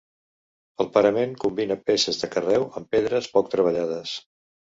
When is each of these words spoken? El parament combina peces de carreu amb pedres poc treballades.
El 0.85 0.87
parament 0.93 1.35
combina 1.43 1.77
peces 1.89 2.19
de 2.21 2.29
carreu 2.37 2.65
amb 2.81 2.89
pedres 2.97 3.29
poc 3.37 3.53
treballades. 3.57 4.15